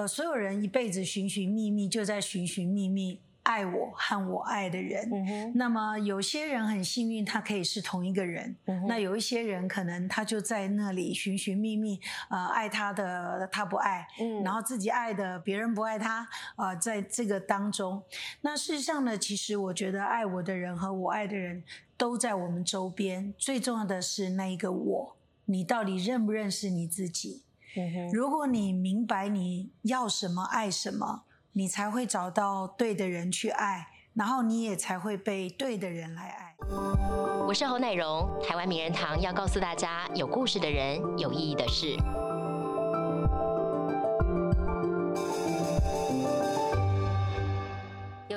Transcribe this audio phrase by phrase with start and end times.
[0.00, 3.20] 呃，所有人一辈子寻寻觅觅，就在寻寻觅觅。
[3.42, 8.54] 爱我和我爱的人，那么有些人很幸运，他可以是同一个人。
[8.86, 12.00] 那有一些人可能他就在那里寻寻觅觅，
[12.30, 14.06] 呃，爱他的他不爱，
[14.44, 16.26] 然后自己爱的别人不爱他，
[16.56, 18.02] 啊，在这个当中，
[18.42, 21.62] 那事实上呢，其实我觉得爱我的人和我爱的人
[21.96, 23.34] 都在我们周边。
[23.36, 27.42] 最重要的是那一个我，你到底认不认识你自己？
[28.12, 31.22] 如果你明白你要什么，爱什么。
[31.52, 36.54] 你才会找到对的人去爱，然后你也才会被对的人来爱。
[37.44, 41.96] 我是侯乃荣，台湾名人堂要告诉大家：有故事的人，有意义的事。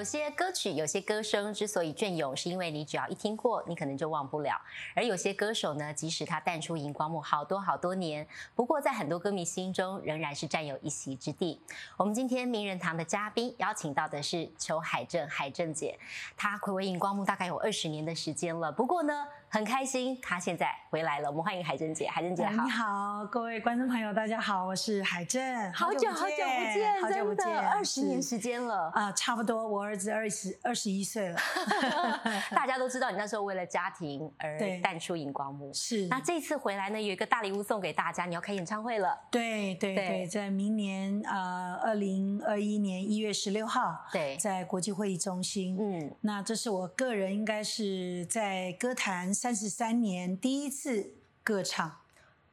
[0.03, 4.51] 有些歌曲，有些歌声之所以隽永，是因为你只要一听过，你可能就忘不了；
[4.93, 11.57] 而有些歌手呢，即使他淡出荧光幕好多好多年，不过在很多歌迷心中仍然是占有一席之地。
[11.95, 15.97] 我们今天名人堂的嘉宾邀请到的是裘海正，海正姐，
[16.35, 18.69] 她回归荧光幕大概有二十年的时间了。
[18.69, 21.29] 不过呢，很开心他现在回来了。
[21.29, 29.83] 我们欢迎海珍姐，海珍姐好，你好，各位观众朋友，大家好，我是海珍，好久好久不见，好久不见，二十年时间了啊，差不多我。
[29.83, 31.37] 儿子二十二十一岁了
[32.49, 35.71] 大家都知道你那时候为了家庭而淡出荧光幕。
[35.71, 39.15] 是，那这次回来呢，有一个大礼物送给大家，你要开演唱会了。
[39.29, 45.77] 对对对，在明年呃二零二一年一月十六号，对，在国际会议中心。
[45.79, 51.93] 嗯，那这是我个人应该是在歌坛三十三年第一次歌唱。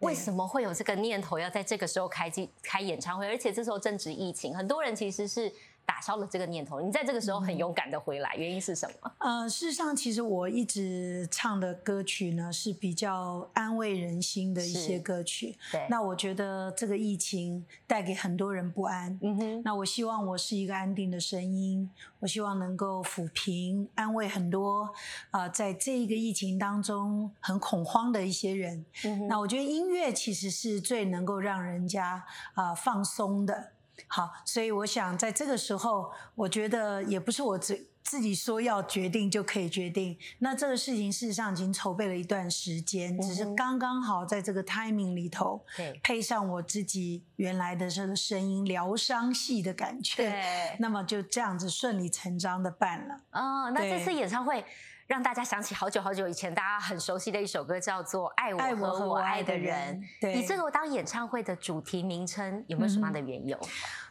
[0.01, 3.29] 为什么会有这个念头要在这个时候开机开演唱会？
[3.29, 5.53] 而且这时候正值疫情，很多人其实是。
[5.85, 9.13] 打消了这个念头，你在这个时候很勇敢的回来，原因是什么？
[9.19, 15.59] 呃，事实上，其实我一直唱的歌曲呢是比较安慰人心的一些歌曲。
[15.73, 19.19] 对，那我觉得这个疫情带给很多人不安。
[19.21, 24.89] 嗯哼，那我希望我是一个安定的声音，我希望能够抚平、安慰很多
[25.31, 28.85] 啊，在这一个疫情当中很恐慌的一些人。
[29.05, 32.25] 嗯那我觉得音乐其实是最能够让人家
[32.55, 33.73] 啊放松的。
[34.09, 40.17] 好，所以我想在这个时候，我觉得也不是我自自己说要决定就可以决定。
[40.39, 53.15] 那这个事情事实上已经筹备了一段时间，只是刚刚好在这个 timing 里头，对，配上我自己原来的这个声音疗伤系的感觉，对，那么就这样子顺理成章的办了。
[53.33, 54.65] 哦，那这次演唱会。
[55.11, 60.01] 让大家想起好久好久以前大家很熟悉的一首歌，叫做《爱我和我爱的人》。
[60.33, 63.59] 你这个当演唱会的主题名称，有没有什么样的缘由？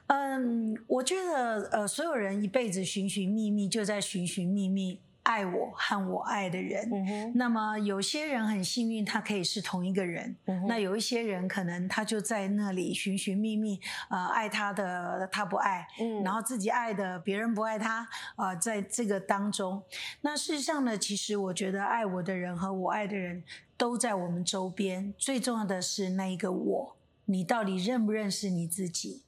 [0.08, 5.00] 嗯，我觉得呃，所有人一辈子寻寻觅觅，就在寻寻觅觅。
[5.30, 6.90] 爱我和我爱的人，
[7.36, 10.36] 那么有些人很幸运，他可以是同一个人。
[10.68, 13.80] 那有一些人可能他就在那里寻寻觅觅，
[14.10, 15.88] 呃，爱他的他不爱，
[16.24, 18.08] 然后自己爱的别人不爱他，
[18.38, 19.84] 啊，在这个当中，
[20.22, 23.44] 那事实上呢，其实我觉得爱我的人和我爱的人
[23.78, 25.14] 都在我们周边。
[25.16, 29.22] 最重要的是那一个我，你到底认不认识你自己？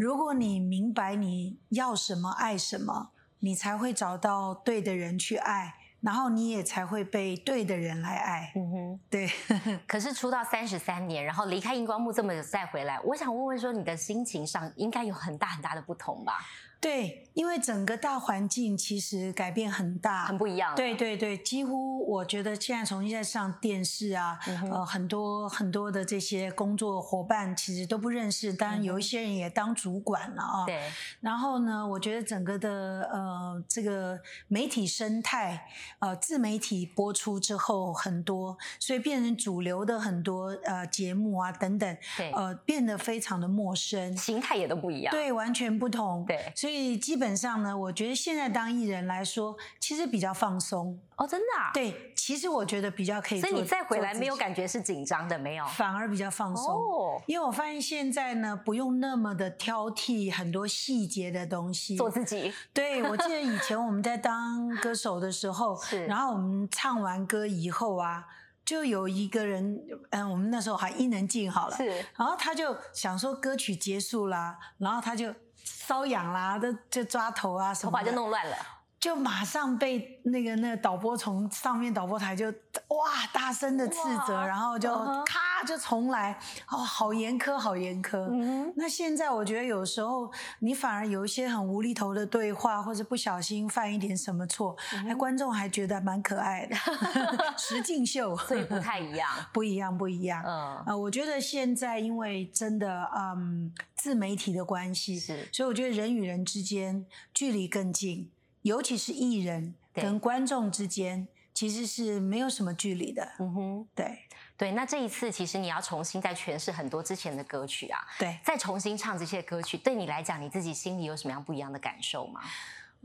[0.00, 3.10] 如果你明白你要什么，爱什么。
[3.40, 8.52] 你才会找到对的人去爱，然后你也才会被对的人来爱。
[8.54, 9.30] 嗯哼，对。
[9.86, 16.38] 可是出道三十三年，然后离开荧光幕这么久再回来，我想问问说，你的心情上应该有很大很大的不同吧？
[16.80, 20.74] 对，因为整个大环境其实改变很大，很不一样。
[20.74, 24.38] 对对对，几乎我觉得现在重新在上电视啊，
[24.72, 30.64] 呃，很多很多的这些工作伙伴其实都不认识，当然有一些人也当主管了啊。
[30.64, 30.80] 对。
[31.20, 34.18] 然后呢，我觉得整个的呃这个
[34.48, 35.68] 媒体生态，
[35.98, 46.50] 呃自媒体播出之后很多，所以变成主流的很多呃节目啊等等，对，呃变得非常的陌生，形态也都不一样，对，完全不同，对。
[46.54, 51.70] 所以基本上呢，我觉得现在当艺人来说，其实比较放松哦，真的啊。
[51.72, 53.40] 对，其实我觉得比较可以。
[53.40, 56.74] 所以你再回来没有感觉是紧张的，没有，反而比较放松。
[56.74, 62.52] 哦，因为我发现现在呢，不用那么的挑剔很多细节的东西，做自己。
[62.74, 68.26] 对，我记得以前我们在当歌手的时候，是，然后我们唱完歌以后啊，
[68.64, 69.80] 就有一个人，
[70.10, 71.86] 嗯，我们那时候还伊能静好了，是，
[72.16, 75.34] 然后他就想说歌曲结束啦，然后他就。
[75.86, 78.56] 瘙痒啦，都就抓头啊，头发就弄乱了，
[78.98, 82.46] 就马上被那个那个导播从上面导播台就
[82.88, 83.94] 哇大声的斥
[84.26, 84.92] 责，然后就
[85.24, 86.32] 咔就重来，
[86.68, 88.18] 哦，好严苛，好严苛。
[88.30, 94.76] 嗯那现在我觉得有时候你反而有一些很无厘头的对话，或者不小心犯一点什么错，
[95.06, 96.76] 哎，观众还觉得蛮可爱的，
[97.56, 100.42] 实境秀，所以不太一样， 不一样，不一样。
[100.44, 108.30] 嗯，啊，我觉得现在因为真的，嗯，自媒体的关系，是，所以我觉得人与人之间距离更近，
[108.66, 111.28] 尤其是艺人跟观众之间。
[111.56, 114.18] 其实是没有什么距离的，嗯哼，对
[114.58, 114.72] 对。
[114.72, 122.42] 那这一次，其实你要重新再诠释很多之前的歌曲啊，对，再重新唱这些歌曲，对你来讲，你自己心里有什么样不一样的感受吗？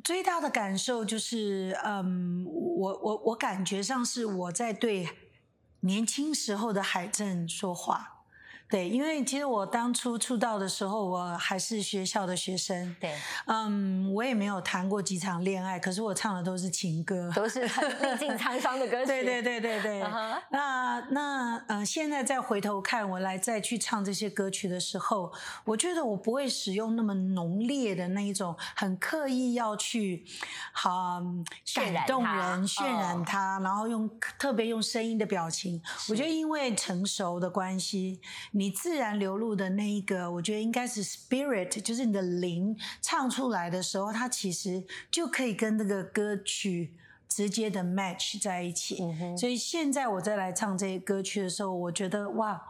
[0.04, 5.07] 最大的感受就是，嗯，我我我感觉上是我在对
[5.80, 8.20] 年轻时候的海正说话。
[8.71, 12.95] 对，因为其实我当初出道的时候，我还是学校的学生。
[13.01, 13.13] 对，
[13.47, 19.07] 嗯，我也没有谈过几场恋爱，可是我唱的都是情歌，都是历尽沧桑的歌曲。
[19.12, 20.00] 对对对对对。
[20.51, 25.33] 那那呃，现在再回头看，我来再去唱这些歌曲的时候，
[25.65, 30.23] 我觉得我不会使用那么浓烈的那一种，很刻意要去
[30.71, 31.21] 好
[31.75, 34.09] 感动人、渲染它，然后用
[34.39, 35.81] 特别用声音的表情。
[36.09, 38.21] 我觉得因为成熟的关系。
[38.62, 46.94] 你自然流露的那一个，我觉得应该是 spirit，就是你的灵唱出来的时候，它其实就可以跟那个歌曲
[47.28, 49.00] 直接的 match 在一起。
[49.36, 52.62] 所以现在我再来唱这些歌曲的时候，我觉得哇，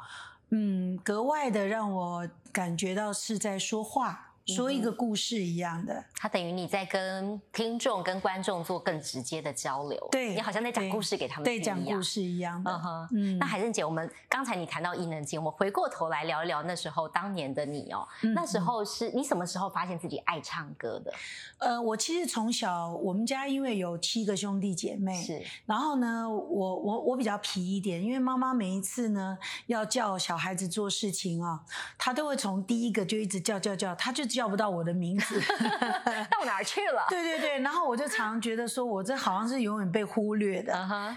[0.52, 4.31] 嗯，格外的让我感觉到是在说话。
[4.48, 10.10] 说一个故事一样的，它等于你在跟听众、跟观众做更直接的交流。
[10.12, 12.82] 对，你好像在讲故事给他们，对，讲故事一样的。
[13.14, 18.08] 嗯，那海正姐，我们刚才你谈到伊能静，我们回过头来聊一聊那时候当年的你哦。
[18.34, 21.14] 那时候是你什么时候发现自己爱唱歌的？
[21.60, 29.38] 呃，我其实从小我们家因为有七个兄弟姐妹，是，然后呢，我我我比较皮一点，因为妈妈每一次呢
[29.68, 31.62] 要叫小孩子做事情啊，
[31.98, 34.31] 她都会从第一个就一直叫叫叫，她就。
[34.34, 35.40] 叫不到我的名字，
[36.32, 37.06] 到哪儿去了？
[37.10, 40.74] 对对对，然后我就常常觉得说，我这好像是永远被忽略的。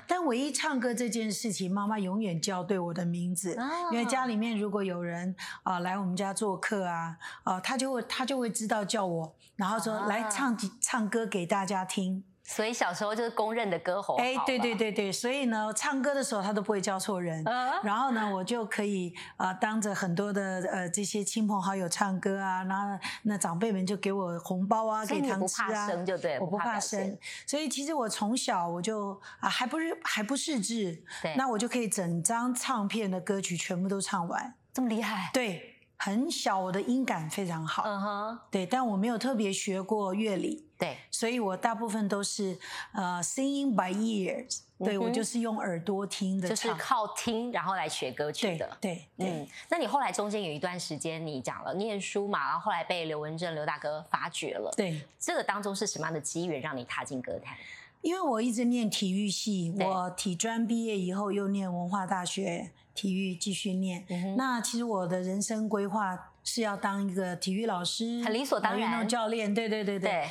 [0.06, 3.56] 但唯一唱歌这件事情，妈妈永远叫对我的名字，
[3.93, 12.25] 因为家里面如果有人啊来我们家做客啊，啊，他就会他就会知道叫我，然后说来唱几唱歌给大家听。
[12.46, 14.17] 所以小时候就是公认的歌喉。
[14.17, 17.43] 哎，对对对对，所以呢，唱歌的时候他都不会叫错人。
[17.82, 25.88] 然后呢，我就可以啊，当着很多的呃这些亲朋好友唱歌啊，然后那长辈们就给我红包啊，给糖吃啊。
[25.88, 27.19] 生就对，我不怕生。
[27.46, 31.02] 所以其实我从小我就啊，还不是还不识字，
[31.37, 34.55] 那我就可以整张唱片的歌曲全部都唱完。
[34.73, 35.31] 这么厉害？
[35.32, 35.70] 对。
[35.96, 37.82] 很小，我的音感非常好。
[37.85, 40.64] 嗯哼，对，但我没有特别学过乐理。
[40.76, 42.58] 对，所以我大部分都是
[42.93, 44.61] 呃，singing by ears。
[44.76, 48.76] 对我就是用耳朵听的，就是靠听然后来学歌曲的。
[48.81, 49.46] 对，嗯。
[49.70, 54.70] 那你后来中间有一段时间，你讲了念书嘛，然后后来被刘文正刘大哥发掘了。
[54.76, 57.56] 对，这个当中是什么样的机缘让你踏进歌坛？
[58.02, 62.70] 因为我一直念体育系，我体专毕业以后又念文化大学。
[62.94, 64.06] 体育继续念，
[64.37, 69.99] 那其实我的人生规划是要当一个体育老师，很理所当然，运动教练，对对对。
[69.99, 70.29] 对。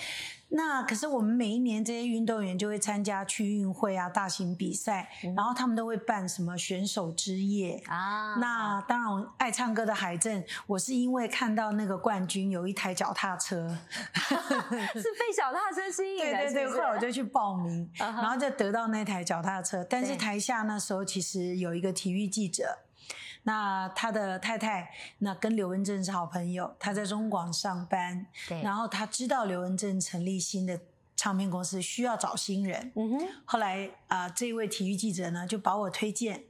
[0.55, 8.35] 那可是我们每一年这些运动员就会参加区运会啊，大型比赛，然后他们都会办什么选手之夜啊。
[8.35, 13.67] 那当然，爱唱歌的海正，我是因为看到那个冠军有一台脚踏车，
[14.13, 19.83] 是被脚踏车吸引，对对对，后来我就去报名，然后就得到那台脚踏车。
[19.89, 22.77] 但是台下那时候其实有一个体育记者。
[23.43, 30.79] 那他的太太，那跟刘文正是好朋友，他在中广上班，对，然后他知道刘文正成立新的
[31.15, 36.43] 唱片公司，需要找新人，嗯哼，后来啊，这位体育记者呢就把我推荐，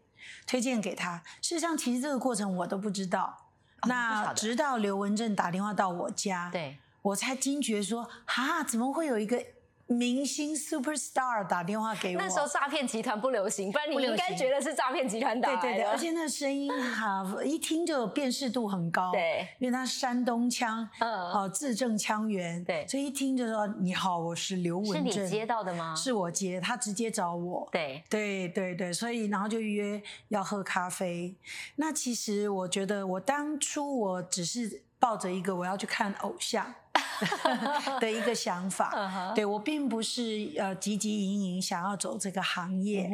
[0.45, 1.23] 推荐给他。
[1.41, 3.47] 事实上，其实这个过程我都不知道，
[3.85, 9.43] 那直到刘文正打电话到我家，对我才惊觉说，哈，怎么会有一个。
[9.87, 19.11] 明星 super star 打电话给我，那时候诈骗集团不流行，不然你应该觉得是诈骗集团打对对对，而且那声音哈，一听就辨识度很高。
[19.11, 22.63] 对，因为他山东腔，嗯，哦，字正腔圆。
[22.63, 25.11] 对，所以一听就说你好，我是刘文正。
[25.11, 25.93] 是你接到的吗？
[25.95, 27.67] 是我接，他直接找我。
[27.71, 31.35] 对对对对，所以然后就约要喝咖啡。
[31.75, 36.73] 那其实我觉得，我当初我只是抱着一个我要去看偶像。
[37.99, 40.21] 的一个想法，对我并不是
[40.57, 43.09] 呃汲汲营营想要走这个行业。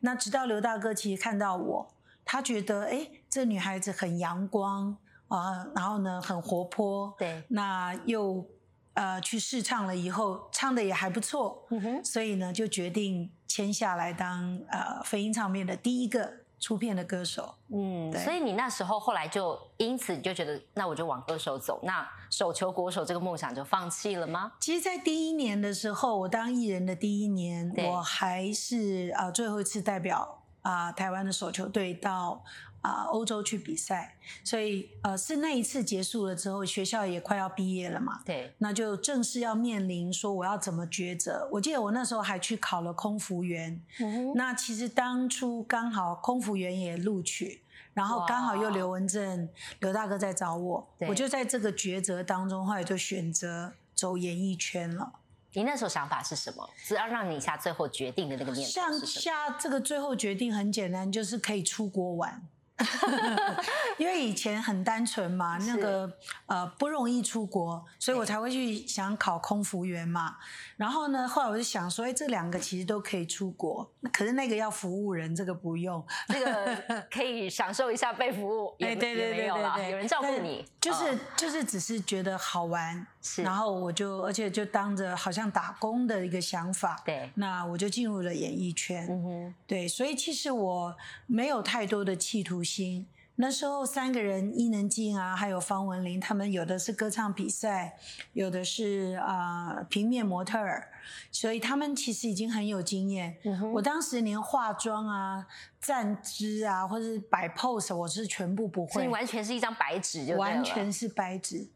[0.00, 4.96] 那直到刘大哥其实看到我，他觉得哎，这女孩子很阳光
[5.28, 8.46] 啊，然后呢很活泼，对，那又
[8.94, 11.66] 呃去试唱了以后，唱的也还不错，
[12.04, 16.44] 所以呢就决定签下来当呃飞鹰唱片的第一个。
[16.60, 17.54] 出片的歌手。
[17.74, 24.54] 嗯，所以你那时候后来就因此你就觉得，那我就往歌手走，那手球国手这个梦想就放弃了吗？
[24.58, 32.42] 其实，在第一年的时候，我当艺人的第一年，我还是啊最后一次代表啊台湾的手球队到。
[32.84, 38.20] 啊，欧洲去比赛，所以呃，是那一次结束了之后，学校也快要毕业了嘛。
[38.26, 41.48] 对，那就正式要面临说我要怎么抉择。
[41.52, 43.80] 我记得我那时候还去考了空服员。
[44.00, 47.62] 嗯那其实当初刚好空服员也录取，
[47.94, 49.48] 然后刚好又刘文正
[49.80, 55.12] 刘大哥在找我，我就在这个抉择当中，后来就选择走演艺圈了。
[55.52, 56.68] 你那时候想法是什么？
[56.84, 62.42] 只要让你下最后决定的那个念头像下这个最后决定很简单，就是可以出国玩。
[63.98, 66.12] 因为以前很单纯嘛，那个
[66.46, 70.36] 呃不容易出国，所以我才会去想考空服员嘛。
[70.76, 76.74] 然后呢，后来我就想说，哎，这两个其实都可以出国，可是那个要服务人，这个不用，这个。
[77.10, 90.94] 可以享受一下被服务，哎，对对对对对，有人照顾你，就是就是只是觉得好玩，是，然后我就而且就当着好像打工的一个想法，对，那我就进入了演艺圈，嗯哼，对，所以其实我
[91.26, 93.06] 没有太多的企图心。
[93.36, 97.96] 那时候三个人，伊能静啊，还有方文琳，他们有的是歌唱比赛，
[98.32, 100.86] 有的是啊平面模特儿，
[101.32, 103.36] 所以他们其实已经很有经验。
[103.72, 105.44] 我当时连化妆啊、
[105.80, 111.66] 站姿啊，或者是摆 pose，我是全部不会，所以完全是一张白纸就完全是白纸。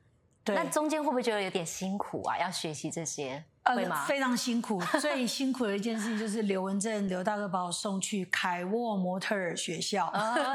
[0.55, 2.39] 那中间会不会觉得有点辛苦啊？
[2.39, 3.45] 要学习这些？
[3.65, 3.77] 呃，
[4.07, 4.81] 非常辛苦。
[4.99, 10.11] 最辛苦的一件事情就是刘文正刘大哥把我送去凯沃模特儿学校，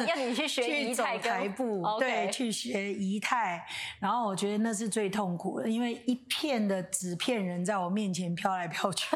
[0.07, 3.63] 要你去学 仪态台步，对，去学仪态。
[3.99, 9.15] 然后我觉得那是最痛苦的，因为一片的纸片人在我面前飘来飘去。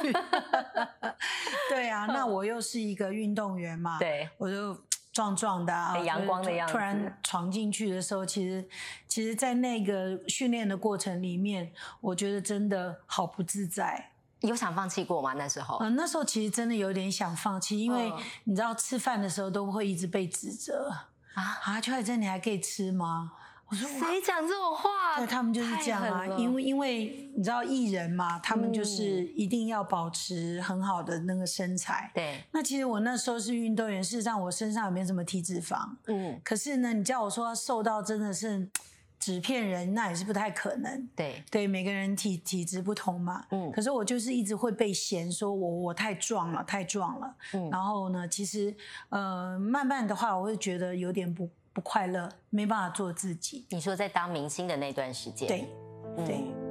[1.70, 4.78] 对啊，那我又是一个运动员嘛，对，我就。
[5.18, 6.72] 壮壮的啊，阳光的样子。
[6.72, 8.64] 突然闯进去的时候，其实，
[9.08, 14.12] 其实，在那个训练的过程里面，我觉得真的好不自在。
[14.42, 15.34] 有想放弃过吗？
[15.34, 15.80] 那时候？
[15.80, 20.92] 嗯，那时候其实真的有点想放弃，因为你知道，吃饭的时候都会一直被指责
[21.34, 23.32] 啊啊，邱海珍，你还可以吃吗？
[23.70, 25.18] 我说谁讲这种话？
[25.18, 32.10] 对，他们就是这样啊，因为因为你知道艺人嘛，他们就是一定要保持很好的那个身材。
[32.14, 32.42] 对。
[32.52, 35.86] 那其实我那时候是运动员，事实上我身上也没什么体脂肪。
[36.06, 36.40] 嗯。
[36.46, 38.70] 可是呢，你叫我说瘦到真的是
[39.20, 41.10] 纸片人，那也是不太可能。
[41.14, 41.44] 对。
[41.52, 43.44] 对，每个人体体质不同嘛。
[43.50, 43.70] 嗯。
[43.74, 47.36] 可是我就是一直会被嫌说我我太壮了，太壮了。
[47.52, 47.70] 嗯。
[47.70, 48.74] 然后呢，其实
[49.10, 51.50] 呃，慢慢的话，我会觉得有点不。
[51.78, 53.68] 不快乐，没办法做自己。
[53.70, 55.70] 你说在当明星的那段时间，对，
[56.26, 56.42] 对。
[56.42, 56.67] 那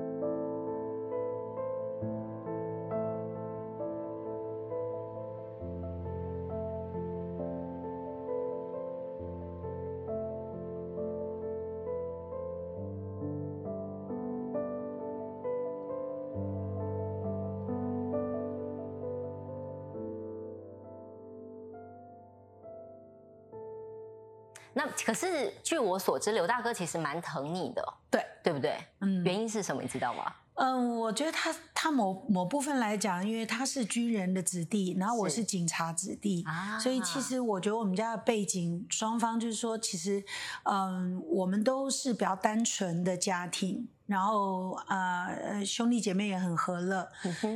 [25.06, 28.76] 可是据我所知，刘大哥其实蛮疼你的，对对不对？
[28.98, 29.80] 嗯，原因是什么？
[29.80, 30.34] 你知道吗？
[30.54, 36.44] 嗯，我觉得他他某某部分来讲，因为他是军人的子弟，然后我是警察子弟，
[36.80, 40.24] 所以其实我觉得我们家的背景双方就是说，其实
[40.64, 47.08] 嗯，我们都是比较单纯的家庭，然后呃兄弟姐妹也很和乐。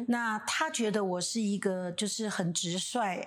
[0.07, 3.27] 那他觉得我是一个就是很直率。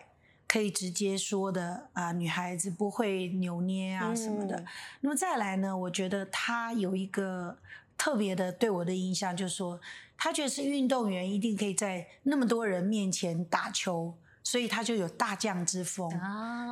[0.54, 4.64] 可以直接说的啊，女孩子不会扭捏啊什么的。
[5.02, 7.58] 那么再来呢，我觉得他有一个
[7.98, 9.82] 特别的对我的印象，就是说
[10.16, 16.08] 他觉得是运动员一定可以在那么多人面前打球，所以他就有大将之风。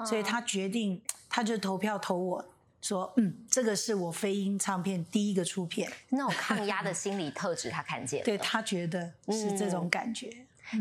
[0.06, 2.46] 所以他决定，他就投票投我
[2.84, 5.92] 说，嗯，这个是我飞鹰唱片第一个出片。
[6.10, 10.32] 那种抗压的心理特质，他看见， 对他觉得是这种感觉。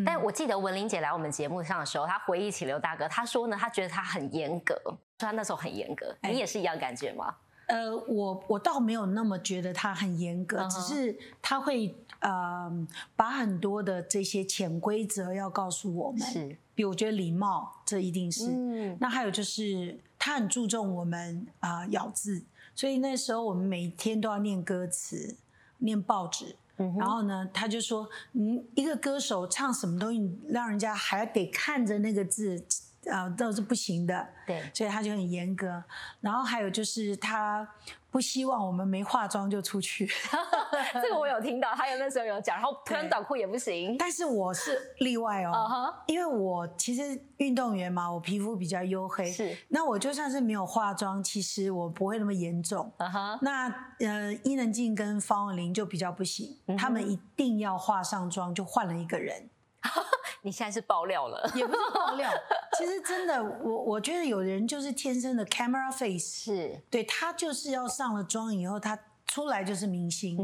[0.05, 6.15] 但我记得文玲姐来我们节目上的时候，她回忆起刘大哥，她说呢，她觉得他很严格，说他那时候很严格。
[6.23, 7.35] 你也是一样感觉吗？
[7.67, 12.69] 呃，我我倒没有那么觉得他很严格，只是他会呃
[13.15, 16.21] 把很多的这些潜规则要告诉我们。
[16.21, 18.51] 是，比如我觉得礼貌，这一定是。
[18.51, 18.97] 嗯。
[19.01, 22.45] 那还有就是他很注重我们啊咬字，
[22.75, 25.37] 所以那时候我们每天都要念歌词，
[25.79, 26.57] 念报纸。
[26.99, 32.65] 然后呢，他就说：“嗯，一个歌手唱什么东西，让人家还得看着那个字
[33.11, 34.29] 啊都是不行的。
[34.47, 35.83] 对，所以他就很严格。
[36.21, 37.67] 然后还有就是他
[38.11, 40.11] 不希望我们没化妆就出去。
[41.01, 43.97] 这个我有听到，还有那时候有讲，然后穿短裤也不行。
[43.97, 52.93] 但是我是例外哦因为我其实运动员嘛，我皮肤比较黝黑，是那我就算是没有化妆，其实我不会那么严重。
[52.97, 53.69] 啊哈，那
[54.01, 59.49] 呃，伊能静跟方文琳就比较不行，嗯他们一定要化上妆，就换了一个人。
[60.43, 62.31] 你现在是爆料了，也不是爆料，
[62.79, 70.37] 其实真的，我我觉得有人就是天生的 camera face，是，对他就是要上了妆以后，他出来就是明星，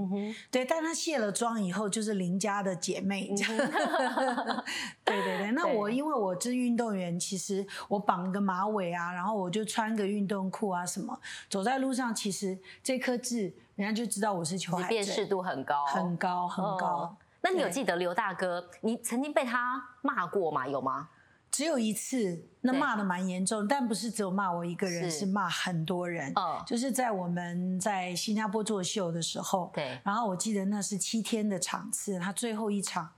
[0.51, 3.35] 对，但他卸了妆以后就是邻家的姐妹，
[5.05, 5.51] 对对对。
[5.53, 11.19] 那我因为我是运动员，其实我绑个马尾啊，然后我就穿个运动裤啊什么，
[11.51, 16.87] 走在路上，其实这颗痣人家就知道我是邱海辨识，度很高，很高很高。
[16.87, 17.17] 哦
[17.47, 20.67] 那你有对记得刘大哥，你曾经被他骂过吗？
[20.67, 21.11] 有吗？
[21.49, 26.33] 只有一次，那对骂的蛮严重，但不是只有骂我一个人，是是骂很多人。
[26.35, 33.11] 哦就是在我们在新加坡做秀的时候，对然后我记得那是七天的场次，他最后一场，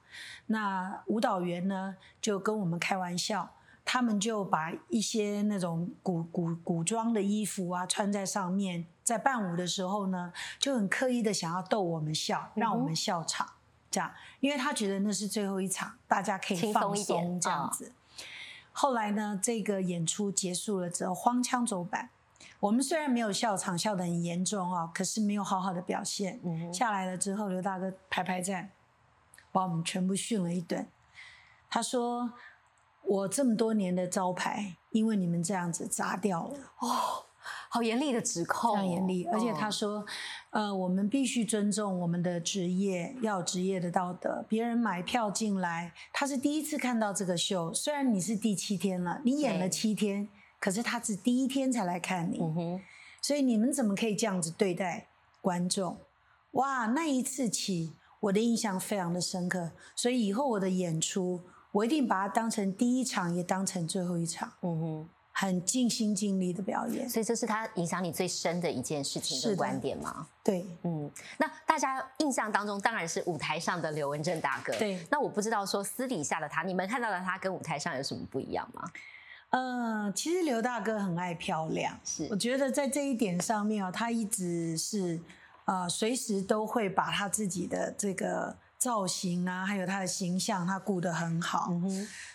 [0.47, 3.54] 那舞蹈员呢就跟我们开玩笑。
[3.90, 13.49] 他们就把一些那种古古古装的衣服啊穿在上面，在伴舞的时候呢，就很刻意的想要逗我们笑，让我们笑场，
[13.90, 17.92] 这样，因为他觉得那是最后一场，大家可以放松这样啊子。
[18.73, 22.11] 后来呢，这个演出结束了之后，荒腔走板。
[22.61, 26.40] 我们虽然没有笑场，笑得很严重哦，可是没有好好的表现。
[26.45, 28.71] 嗯下来了之后，刘大哥排排站，
[29.52, 30.87] 把我们全部训了一顿。
[31.71, 32.33] 他说
[33.02, 36.59] ：“我这么多年的招牌，因为你们这样子砸掉了。”
[37.68, 40.07] 好严厉的指控哦，非常严厉，而且他嗯说，
[40.50, 44.45] 呃，我们必须尊重我们的职业，要有职业的道德。
[44.49, 50.28] 别人买票进来，他是第一次看到这个秀，虽然你是第七天了，你演了七天，
[50.59, 52.80] 可是他是第一天才来看你，嗯哼，
[53.21, 55.07] 所以你们怎么可以这样子对待
[55.40, 55.99] 观众？
[56.52, 61.42] 哇，那一次起，我的印象非常的深刻，所以以后我的演出，
[61.73, 65.09] 我一定把它当成第一场，也当成最后一场，嗯哼，
[65.40, 67.09] 很尽心尽力的表演。
[67.09, 70.26] 所以这是他影响你最深的一件事情的观点吗？
[70.42, 74.76] 对，嗯，那大家印象当中当然是舞台上的刘文正大哥。
[74.76, 78.90] 对那我不知道说私底下的他，你们看到的他跟舞台上有什么不一样吗？
[79.50, 85.21] 嗯，其实刘大哥很爱漂亮，是我觉得在这一点上面啊，他一直是
[85.66, 91.72] 呃，随时都会把他自己的这个造型啊，还有他的形象，他顾得很好。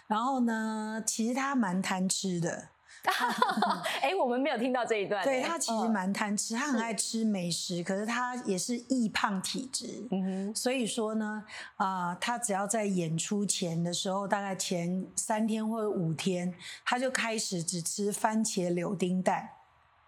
[0.08, 2.70] 然后呢，其实他蛮贪吃的，
[4.02, 5.24] 哎，我们没有听到这一段。
[5.24, 10.08] 对哎他其实，蛮贪吃，他很爱吃美食，可是他也是易胖体质。
[10.12, 11.44] 嗯哼，所以说呢，
[11.76, 16.54] 啊、他只要在演出前的时候，大概前三天或者五天，
[16.86, 19.50] 他就开始只吃番茄柳丁蛋，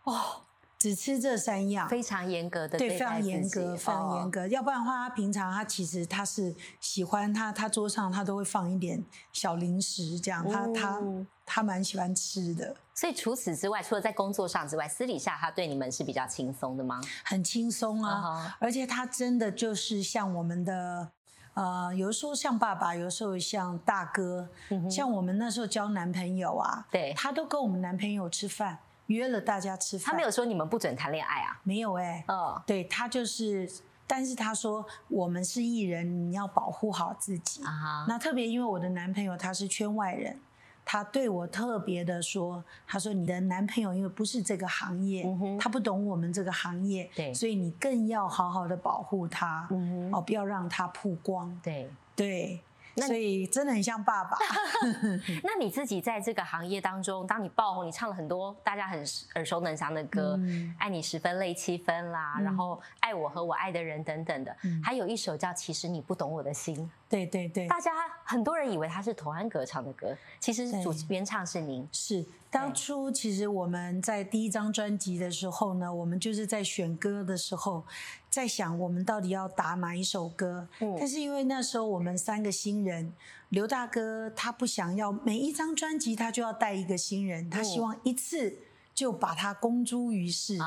[0.04, 0.42] 哦，
[0.78, 1.90] 只吃这三样。
[1.90, 4.24] 非常严格的对，非常严格，非常严。
[4.26, 4.48] 哦格。
[4.48, 9.04] 要不然的话，他平常他其实他是喜欢他，他桌上他都会放一点
[9.34, 17.00] 小零食，这样他他嗯他蛮喜欢吃的，所以除此之外，除了在工作上之外，私底下他对你们是比较轻松的吗？
[17.24, 18.22] 很轻松嗯啊。
[18.22, 21.12] 哼而且他真的就是像我们的。
[21.56, 24.50] 呃，有时候像爸爸，有时候像大哥，
[24.92, 30.12] 像我们那时候交男朋友啊，嗯对他都跟我们男朋友吃饭，约了大家吃饭。
[30.12, 31.58] 他没有说你们不准谈恋爱啊？
[31.64, 33.72] 没有哎、嗯，对他就是，
[34.06, 37.64] 但是他说我们是艺人，你要保护好自己。
[37.64, 40.38] 啊，那特别因为我的男朋友他是圈外人，
[40.86, 51.60] 他对我特别的说，他说你的男朋友因为不是这个行业，嗯他不懂我们这个行业，对所以你更要好好的保护他，嗯，哦，不要让他曝光。
[51.64, 51.90] 对。
[52.16, 52.62] 对，
[52.96, 54.38] 那所以真的很像爸爸。
[55.44, 59.04] 那你自己在这个行业当中，当你爆红，你唱了很多大家很
[59.36, 66.76] 耳熟能详的歌，嗯爱你十分泪七分》啦，嗯然后爱我和我爱的人等等的，嗯还有一首叫《其实你不懂我的心》，
[67.10, 67.92] 对对对，大家
[68.24, 71.88] 很多人以为他是童安格唱的歌，其实对主原唱是您。
[71.92, 77.84] 是当初其实我们在第一张专辑的时候呢，我们就是在选歌的时候，
[78.36, 80.68] 在想我们到底要打哪一首歌。
[80.82, 83.14] 嗯但是因为那时候我们三个新人，
[83.48, 88.58] 刘大哥他不想要每一张专辑他就要带一个新人，他希望一次
[88.94, 90.58] 就把它公诸于世。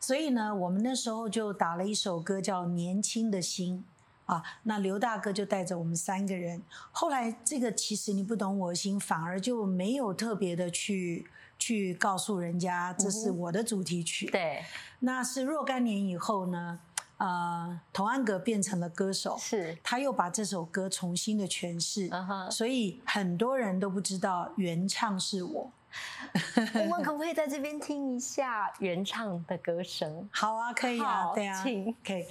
[0.00, 3.84] 所以呢，我们那时候就打了一首歌叫《年轻的心》
[4.32, 4.42] 啊。
[4.64, 6.60] 那刘大哥就带着我们三个人。
[6.90, 11.24] 后来这个其实你不懂我的心，反而就没有特别的去
[11.56, 14.28] 去告诉人家这是我的主题曲。
[14.28, 14.64] 对，
[14.98, 16.80] 那是若干年以后呢，
[17.22, 22.10] 呃，童安格变成了歌手，是他又把这首歌重新的诠释，
[22.50, 25.70] 所以很多人都不知道原唱是我。
[26.74, 30.28] 我们可不可以在这边听一下原唱的歌声？
[30.32, 32.24] 好啊，可以啊，对啊，请可以。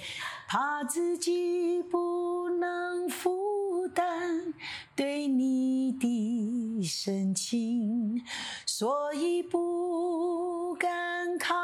[0.46, 4.52] 怕自己不能负担
[4.94, 8.22] 对你的深情，
[8.66, 11.54] 所以不敢靠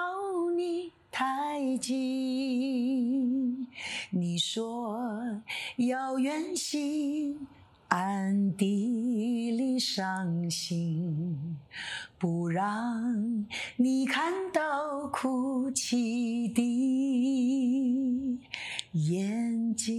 [0.57, 3.67] 你太近。
[4.11, 5.43] 你说
[5.77, 7.47] 要远行。
[7.89, 11.57] 暗地里伤心，
[12.19, 16.61] 不让你看到哭泣的
[18.93, 19.97] 眼睛，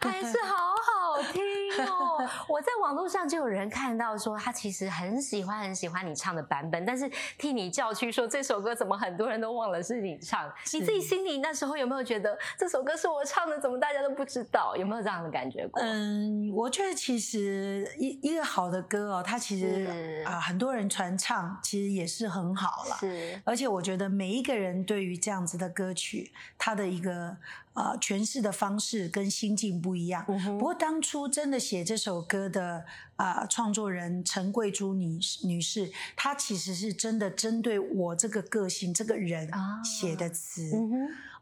[0.00, 1.40] 还是好好听
[1.86, 2.15] 哦。
[2.48, 10.50] 我在网络上就有人看到说，他其实很喜欢很喜欢你唱的版本，但是替你叫屈说这首歌怎么很多人都忘了是你唱？
[10.72, 13.58] 你自己心里那时候有没有觉得这首歌是我唱的？
[13.58, 14.76] 怎么大家都不知道？
[14.76, 15.82] 有没有这样的感觉过？
[15.82, 22.96] 嗯，我觉得其实一一个好的歌哦，它其实啊很多人传唱，其实也是很好了。
[22.96, 27.36] 是，而且我觉得每一个人对于这样子的歌曲，他的一个。
[27.76, 30.24] 啊，诠释的方式跟心境不一样。
[30.58, 32.86] 不过当初真的写这首歌的
[33.16, 39.50] 啊，创作人陈桂珠女女士，她其实是真的针对我这个个性这个人
[39.84, 40.70] 写的词。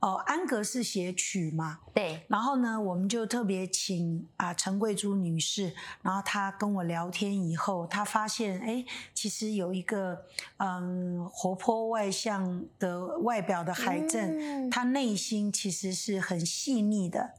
[0.05, 1.79] 哦，安格是写曲嘛？
[1.95, 2.21] 对。
[2.29, 10.27] 然后呢，我们就特别请啊陈桂珠女士，然后她跟我聊天以后，她发现哎，其实有一个
[10.59, 17.31] 嗯活泼外向的外表的海正，她内心其实是很细腻的，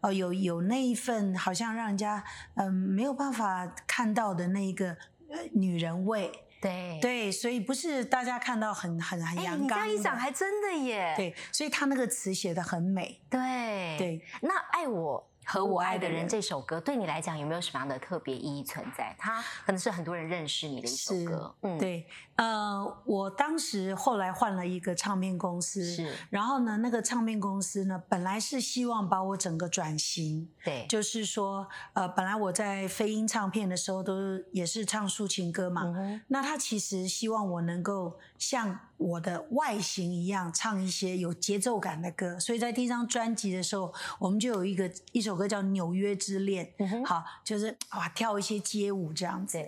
[0.00, 2.22] 哦，有有那一份好像让人家
[2.54, 4.90] 嗯没有办法看到的那一个
[5.28, 6.30] 呃女人味。
[6.62, 9.66] 对对，所以不是大家看到很很很阳刚。
[9.66, 11.12] 你这样一讲，还真的耶。
[11.16, 13.20] 对，所以他那个词写的很美。
[13.28, 15.28] 对对，那爱我。
[15.44, 19.14] 和我爱的人这首歌对你来讲有没有什么样的特别意义存在？
[19.18, 21.54] 它可能是很多人认识你的一首歌。
[21.62, 22.06] 嗯，对。
[22.36, 26.14] 呃，我当时后来换了一个唱片公司，是。
[26.30, 30.48] 然后呢，那个唱片公司呢，本来是希望把我整个转型。
[30.64, 30.86] 对。
[30.88, 35.82] 就是说，呃，本来我在飞鹰唱片的时候都也是唱抒情歌嘛。
[35.84, 42.38] 嗯那他其实希望我能够像我的外形一样，唱一些有节奏感的歌。
[42.38, 45.32] 所以在第一张专辑的时候，我们就有一个一首。
[45.32, 46.70] 歌叫《纽约之恋》，
[47.06, 49.58] 好，就是哇，跳一些街舞这样子。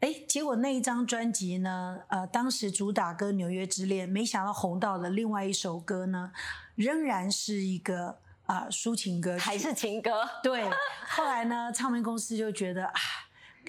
[0.00, 6.30] 哎，结果那一张专辑呢，呃，当时主打歌《纽约之恋》，没想到红到了另外一首歌呢，
[6.74, 10.28] 仍然是一个啊抒情歌，还是情歌。
[10.42, 10.70] 对，
[11.08, 13.00] 后来呢，唱片公司就觉得啊，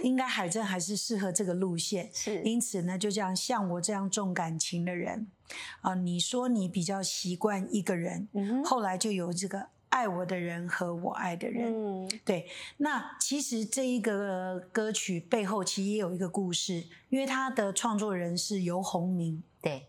[0.02, 5.28] 应该海正还是适合这个路线，是，因此呢，就这样像我这样重感情的人
[5.82, 8.28] 啊，你说你比较习惯一个人，
[8.64, 9.68] 后来就有这个。
[9.90, 12.48] 爱我的人和我爱的人，嗯，对。
[12.78, 19.42] 那其实这一个歌曲背后其实也有一个故事，因为他的创作人是游鸿明。
[19.60, 19.88] 对，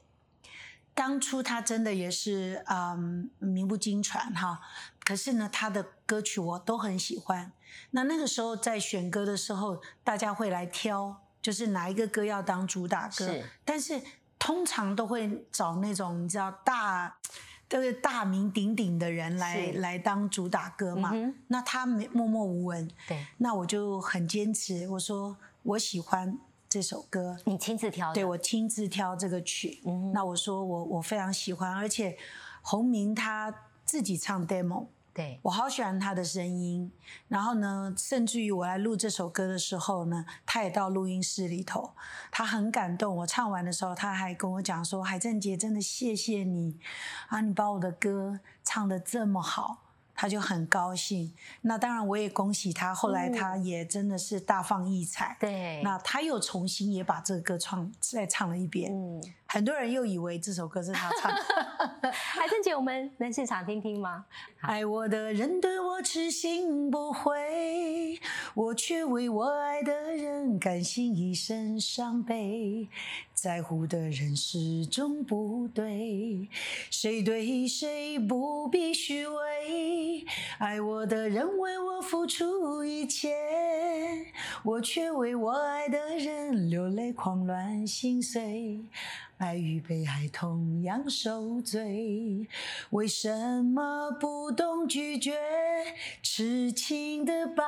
[0.94, 4.62] 当初他真的也是嗯名不经传哈，
[5.04, 7.52] 可是呢他的歌曲我都很喜欢。
[7.92, 13.26] 那那个时候在选歌的时候，大家会来挑，就是哪一个歌要当主打歌。
[13.26, 14.02] 是，但是
[14.38, 17.16] 通常都会找那种你知道大。
[17.70, 21.12] 都是大名鼎鼎的人来来当主打歌嘛，
[21.46, 26.36] 那他没默默无闻，对，那我就很坚持，我说我喜欢
[26.68, 29.80] 这首歌，你亲自挑，对我亲自挑这个曲，
[30.12, 32.18] 那我说我我非常喜欢，而且
[32.60, 34.86] 洪明他自己唱 demo。
[35.12, 36.90] 对我好喜欢他的声音，
[37.28, 41.92] 然后呢，甚至于我来录这首歌的时候呢，他也到录音室里头，
[42.30, 43.16] 他很感动。
[43.16, 46.78] 我唱完的时候，他还跟我讲说：“海正杰，真的谢谢你
[47.28, 52.94] 啊，你把我的歌唱得这么好。”他就很高兴，那当然我也恭喜他。
[52.94, 55.34] 后来他也真的是大放异彩。
[55.40, 58.92] 对，那他又重新也把这个歌唱再唱了一遍。
[58.92, 62.12] 嗯，很多人又以为这首歌是他唱的。
[62.12, 64.24] 海珍姐，我们能现场听听吗？
[64.60, 68.20] 爱我的人对我痴心不悔，
[68.54, 72.88] 我却为我爱的人甘心一生伤悲。
[73.34, 76.48] 在乎的人始终不对，
[76.88, 80.24] 谁对谁不必虚伪。
[80.58, 83.34] 爱我的人为我付出一切，
[84.62, 88.84] 我却为我爱的人流泪狂乱心碎。
[89.40, 92.46] 爱与被爱同样受罪，
[92.90, 95.32] 为什么不懂拒绝
[96.22, 97.64] 痴情的包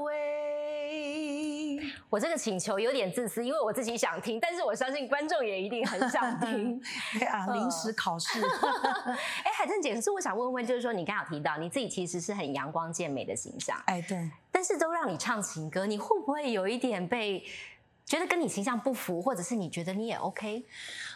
[0.00, 1.80] 围？
[2.10, 6.82] 我这个请求有点自私，因为我自己想听，但是我相信观众也一定很想听。
[7.16, 8.40] 对啊，临时考试。
[9.44, 17.44] 哎，海珍姐，可是我想问问，就是说你刚好提到你自己其实是很阳光健美的形象，哎，对，但是都让你唱情歌，你会不会有一点被？
[18.04, 20.64] 觉得跟你形象不符，或者是你觉得你也 OK？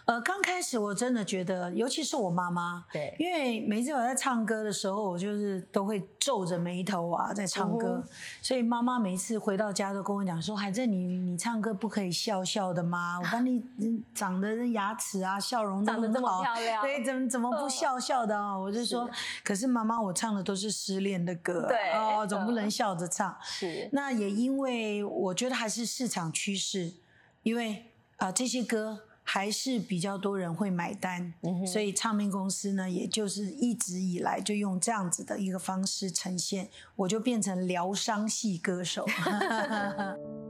[0.07, 8.01] 呃，刚开始我真的觉得，尤其是我妈妈，对，因为每次我在唱歌的时候，我就是都会皱着眉头啊，在唱歌，
[8.41, 13.19] 所以妈妈每次回到家都跟我讲说：“海正，你你唱歌不可以笑笑的吗？
[13.21, 13.61] 我看你
[14.15, 19.11] 长得牙齿啊，笑容长得这么漂亮，对，怎么怎么不笑笑的啊？”我就说
[19.43, 26.93] ：“可是妈妈，我唱的都是失恋的歌，对，哦，总不能笑着唱。”是，那也因为我觉得还是市场趋势。
[27.43, 31.35] 因为啊，这些歌还是比较多人会买单，
[31.67, 39.05] 所以唱片公司呢，也就是一直以来就用这样子的一个方式呈现，我就变成疗伤系歌手。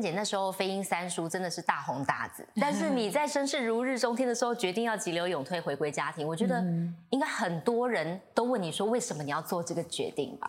[0.00, 6.64] 珍姐那时候飞鹰三叔真的是大红大紫，但是你在声势如日中天的时候决定要急流勇退回归家庭，我觉得
[7.10, 10.46] 应该很多人都问你说为什么你要做这个决定吧？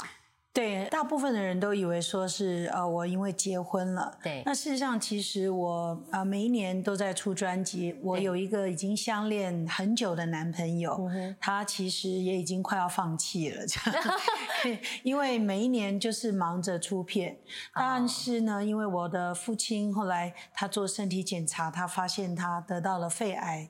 [0.54, 4.18] 对，大部分的人都以为说是呃，我因为结婚了。
[4.22, 7.98] 对，那事实上其实我啊，每一年都在出专辑。
[8.04, 11.10] 我有一个已经相恋很久的男朋友，
[11.40, 17.38] 他其实也已经快要放弃了，这样， 因为每一年就是忙着出片。
[17.74, 23.70] 但是呢，因为我的父亲后来他做身体检查，他发现他得到了肺癌。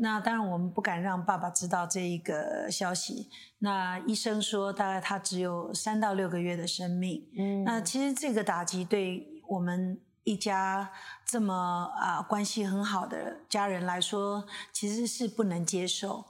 [0.00, 3.28] 那当然我们不敢让爸爸知道这一个消息。
[3.64, 7.24] 那医生说，大概他只有三到六个月的生命。
[7.38, 10.90] 嗯，那其实这个打击对我们一家
[11.24, 16.24] 这么啊关系很好的家人来说，其实是不能接受。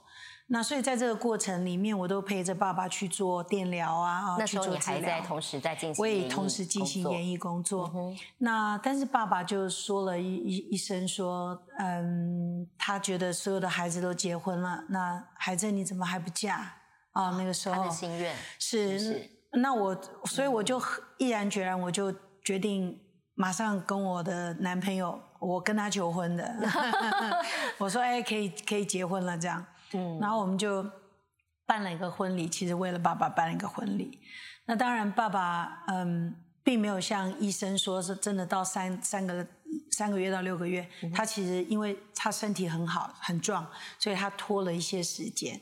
[0.45, 7.91] 那所以在这个过程里面，我都陪着爸爸去做电疗啊，那时候你还在同时在进行，我也同时进行演艺工作。
[8.37, 16.75] 那但是爸爸就说了一一一声说，嗯，他觉得所有的孩子都结婚了，那孩子你怎么还不嫁？
[17.13, 20.79] 啊，那个时候他的心愿是，那我所以我就
[21.17, 22.99] 毅然决然，我就决定
[23.35, 26.55] 马上跟我的男朋友，我跟他求婚的。
[27.79, 29.65] 我说，哎，可以可以结婚了，这样。
[29.93, 30.85] 嗯，然后我们就
[31.65, 34.19] 办了一个婚礼，其实为了爸爸办了一个婚礼。
[34.65, 39.47] 那当然，爸爸嗯，并没有像医生说是真的到三三个。
[39.91, 43.65] 三个月到六个月，他其实因为他身体很好很壮，
[43.99, 45.59] 所以他拖了一些时间。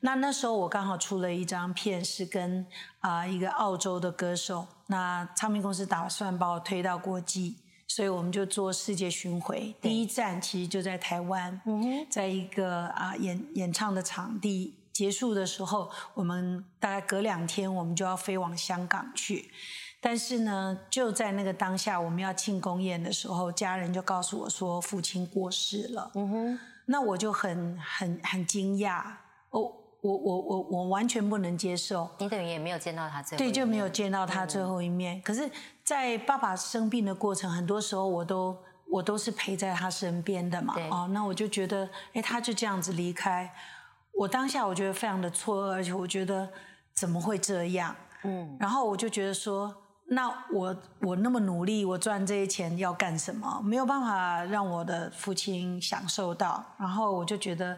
[0.00, 2.66] 那那时候我刚好出了一张片，是跟
[3.00, 9.74] 啊一个澳洲的歌手，那唱片公司打算把我推到国际，所以我们就做世界巡回。
[9.80, 11.60] 第一站其实就在台湾，
[12.10, 19.50] 在一个啊演演唱的场地结束的时候，我们大概隔两天我们就要飞往香港去。
[20.08, 26.12] 但是呢，就在那个当下，我们要庆功宴的时候，家人就告诉我说父亲过世了。
[26.14, 29.02] 嗯哼，那我就很很很惊讶，
[29.50, 29.62] 我
[30.02, 32.08] 我我我我完全不能接受。
[32.18, 35.20] 你等于也没有见到他最后对，就没有见到他最后一面。
[35.22, 35.50] 可是，
[35.82, 38.56] 在爸爸生病的过程，很多时候我都
[38.88, 40.76] 我都是陪在他身边的嘛。
[40.88, 43.52] 哦，那我就觉得，哎，他就这样子离开，
[44.12, 46.48] 我当下我觉得非常的错愕，而且我觉得
[46.94, 47.92] 怎么会这样？
[48.22, 49.74] 嗯，然后我就觉得说。
[50.08, 53.60] 那我我那么努力，我赚这些钱要干什么？
[53.64, 56.64] 没有办法让我的父亲享受到。
[56.78, 57.76] 然后我就觉得，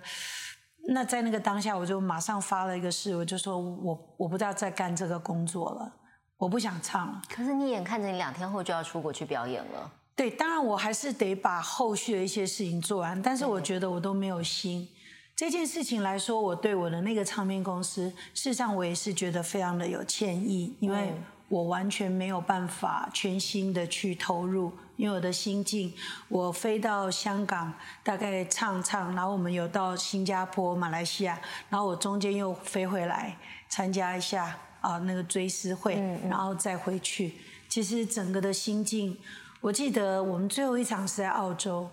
[0.88, 5.91] 那在那个当下，我就马上发了一个誓，我就说我我不要再干这个工作了，
[6.37, 7.23] 我不想唱了。
[7.31, 9.91] 可是你眼看着你两天后就要出国去表演了。
[10.14, 13.23] 对，当然我还是得把后续的一些事情做完。
[13.23, 14.87] 但是我觉得我都没有心。
[15.35, 21.14] 这件事情来说，我对我的那个唱片公司，事实上我也是觉得非常的有歉意，因为。
[21.48, 25.94] 我完全没有办法全心的去投入，因为我的心境，
[26.28, 33.34] 我飞到香港大概唱唱，然后我们有到新加坡、马来西亚，然后我中间又飞回来
[33.66, 35.94] 参加一下啊那个追思会，
[36.28, 37.34] 然后再回去。
[37.66, 39.16] 其实整个的心境，
[39.62, 41.88] 我记得我们最后一场是在澳洲，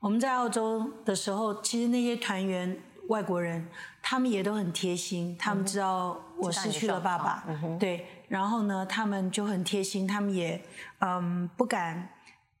[0.00, 3.68] 我们在澳洲的时候，其实那些团员外国人，
[4.02, 7.44] 他们也都很贴心，他们知道我失去了爸爸，
[7.78, 8.06] 对。
[8.28, 10.62] 然后呢，他们就很贴心，他们也
[11.00, 12.10] 嗯不敢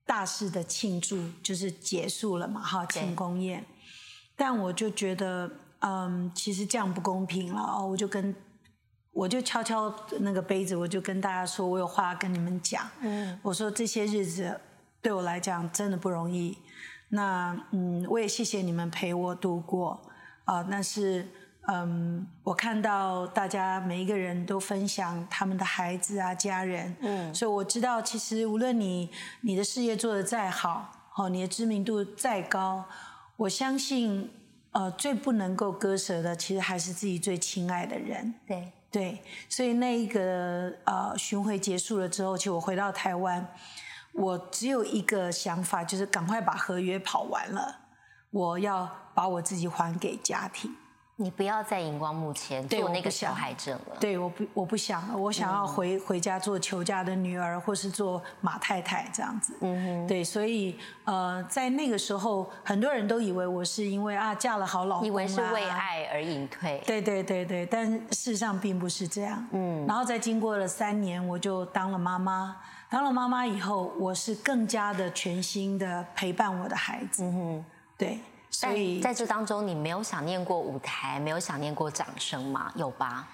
[0.06, 3.64] 大肆的庆祝，就是结束了嘛，哈，庆功宴。
[4.34, 5.50] 但我就觉得，
[5.80, 8.34] 嗯，其实这样不公平了哦，我就跟，
[9.12, 12.88] 我就敲敲那个杯子，我就跟大家说，我有话跟你们讲。
[13.00, 14.60] 嗯，我说这些日子
[15.02, 16.56] 对我来讲真的不容易。
[17.10, 20.00] 那嗯，我也谢谢你们陪我度过
[20.44, 21.28] 啊，那是。
[21.70, 29.10] 嗯，我看到大家每一个人都分享他们的孩子啊、家人，嗯，所以我知道，其实无论你
[29.42, 32.86] 你的事业做得再好，哦，你的知名度再高，
[33.36, 34.30] 我相信，
[34.72, 38.34] 呃，最不能够割舍的，其实还是自己最亲爱的人。
[38.46, 43.46] 对对，所以那一个呃巡回结束了之后，其实我回到台湾，
[44.14, 47.80] 我只有一个想法，就是赶快把合约跑完了，
[48.30, 50.74] 我要把我自己还给家庭。
[51.20, 53.96] 你不要在荧光幕前做那个小孩证了。
[53.98, 55.16] 对，我不，我不想了。
[55.16, 59.52] 我想要回回家做求家的女儿，或是做马太太这样子。
[59.60, 60.06] 嗯哼。
[60.06, 66.80] 对，所以呃，在那个时候，很多人都以为我是因为啊嫁了好老公以为是为爱而隐退。
[66.86, 69.44] 对对对对，但事实上并不是这样。
[69.50, 69.84] 嗯。
[69.88, 72.56] 然后在经过了三年，我就当了妈妈。
[72.88, 77.24] 当了妈妈以后，我是更加的全心的陪伴我的孩子。
[77.24, 77.64] 嗯哼。
[77.96, 78.20] 对。
[78.66, 82.72] 所以在这当中，你没有想念过舞台，没有想念过掌声吗？
[82.74, 83.28] 有吧？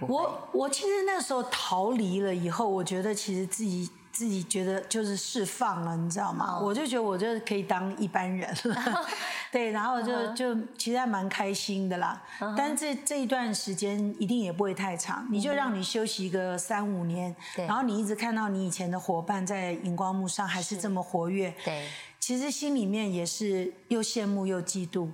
[0.00, 6.58] 我我其实那时候逃离了以后，我觉得其实自己自己觉得就是释放了，你知道吗？
[6.60, 9.06] 我就觉得我就可以当一般人了，
[9.52, 12.20] 对，然后就就其实还蛮开心的啦。
[12.56, 21.88] 但是这这一段时间一定也不会太长，你就让你休息一个三五年，然后你一直看到你以前的伙伴在荧光幕上还是这么活跃，对。
[22.28, 25.08] 其实心里面也是又羡慕又嫉妒，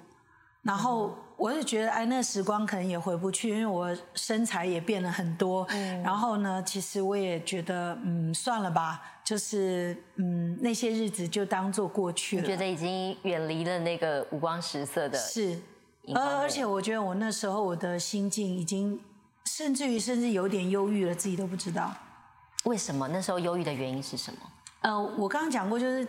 [0.62, 5.64] 然后我是觉得，哎，那时光可能也回不去，因为我身材也变了很多。
[5.68, 6.02] 嗯。
[6.02, 12.44] 然后呢，其实我也觉得，嗯，算了吧，就是嗯，那些日子就当做过去了。
[12.44, 15.16] 觉得已经远离了那个五光十色的。
[15.16, 15.56] 是。
[16.16, 18.98] 而而且我觉得我那时候我的心境已经，
[19.44, 21.94] 甚至于甚至有点忧郁了，自己都不知道。
[22.64, 24.40] 为什么那时候忧郁的原因是什么？
[24.80, 26.04] 呃，我刚刚讲过，就是。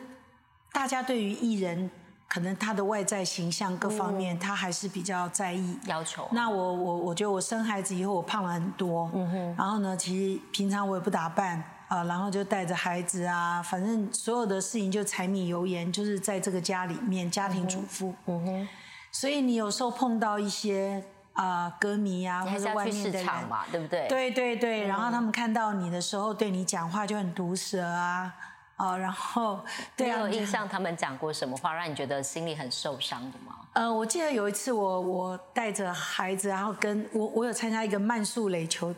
[0.75, 1.89] 大家对于艺人，
[2.27, 6.27] 可能他的外在形象各方面，他还是比较在意要求。
[6.33, 9.55] 那我我我觉得我生孩子以后我胖了很多，嗯哼。
[9.57, 18.67] 然后呢，其实平常我也不打扮啊，然后就带着孩子啊，反正所有的事情就柴米油盐，就是在这个家里面家庭主妇，嗯哼。
[19.13, 24.09] 所以你有时候碰到一些啊歌迷啊，或者外面的人嘛，对不对？
[24.09, 28.33] 对对对，然后他们看到你的时候，对你讲话就很毒舌啊。
[28.77, 29.63] 哦，然后
[29.95, 33.55] 对啊，有印象他们讲过什么话，让你觉得心里很受伤的吗？
[33.73, 38.93] 呃，我记得有一次，我我带着孩子，然后跟我我有参加一个慢速垒球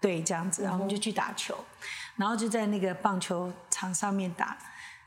[0.00, 1.56] 队这样子，然后我们就去打球，
[2.16, 4.56] 然后就在那个棒球场上面打，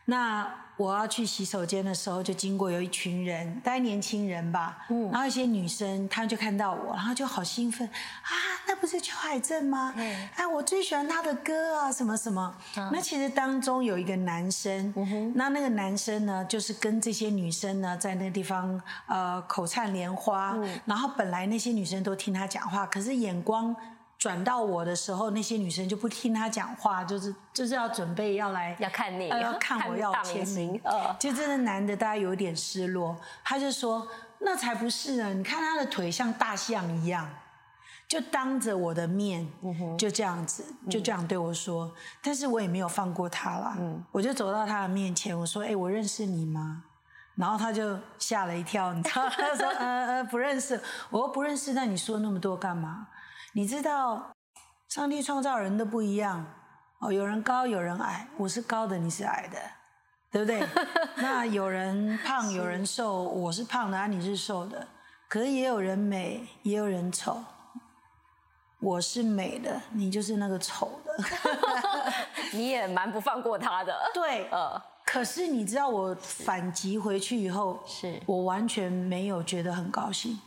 [0.05, 0.47] 那。
[0.77, 4.79] 我要去洗手间的时候，就经过有一群人，大概年轻人吧，
[5.11, 8.33] 然后一些女生，她们就看到我，然后就好兴奋啊，
[8.65, 9.93] 那不是邱海正吗？
[10.33, 12.55] 哎，我最喜欢他的歌啊，什么什么。
[12.91, 14.91] 那其实当中有一个男生，
[15.35, 23.75] 那那个男生呢，就是跟这些女生呢，在那个地方呃口灿莲花，然后本来那些女生都听他讲话，可是眼光。
[24.21, 30.79] 转到我的时候，那些女生就不听他讲话，就是就是要准备要来要看你，要看我要签名。
[31.17, 34.07] 就这个男的，大家有点失落，他就说
[34.37, 37.27] ：“那才不是呢，你看他的腿像大象一样。”
[38.07, 39.51] 就当着我的面，
[39.97, 41.91] 就这样子，就这样对我说。
[42.21, 43.75] 但是我也没有放过他了，
[44.11, 46.83] 我就走到他的面前，我说：“哎，我认识你吗？”
[47.33, 50.79] 然后他就吓了一跳，你知道，他说：“呃呃，不认识。”
[51.09, 53.07] 我说：“不认识，那你说那么多干嘛？”
[53.53, 54.31] 你知道，
[54.87, 56.45] 上帝创造人都不一样
[56.99, 59.59] 哦，有人高，有人矮，我是高的，你是矮的，
[60.31, 60.65] 对不对？
[61.17, 64.87] 那有人胖，有人瘦，我是胖的，啊，你是瘦的。
[65.27, 67.43] 可是也有人美，也有人丑，
[68.79, 71.23] 我是美的，你就是那个丑的。
[72.53, 73.93] 你也蛮不放过他的。
[74.13, 80.39] 对，呃，可是你知道我反击回去以后，是我完全没有觉得很高兴。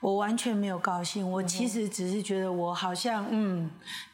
[0.00, 3.70] 我完全没有高兴，我其实只是觉得我好像嗯